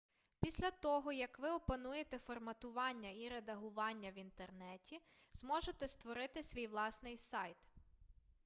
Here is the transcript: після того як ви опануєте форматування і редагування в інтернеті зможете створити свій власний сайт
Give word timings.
після 0.41 0.71
того 0.71 1.11
як 1.11 1.39
ви 1.39 1.49
опануєте 1.51 2.17
форматування 2.19 3.09
і 3.09 3.29
редагування 3.29 4.11
в 4.11 4.17
інтернеті 4.17 5.01
зможете 5.33 5.87
створити 5.87 6.43
свій 6.43 6.67
власний 6.67 7.17
сайт 7.17 7.57